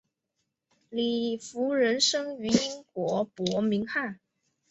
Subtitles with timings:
[0.89, 4.19] 李福仁生于英国伯明翰。